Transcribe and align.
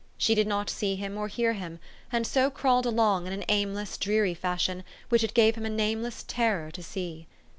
She 0.17 0.33
did 0.33 0.47
not 0.47 0.67
see 0.67 0.95
him 0.95 1.15
or 1.15 1.27
hear 1.27 1.53
him, 1.53 1.77
and 2.11 2.25
so 2.25 2.49
crawled 2.49 2.87
along 2.87 3.27
in 3.27 3.33
an 3.33 3.45
aimless, 3.47 3.99
dreary 3.99 4.33
fashion 4.33 4.83
which 5.09 5.23
it 5.23 5.35
gave 5.35 5.53
him 5.53 5.63
a 5.67 5.69
nameless 5.69 6.25
terror 6.27 6.71
to 6.71 6.81
see. 6.81 7.27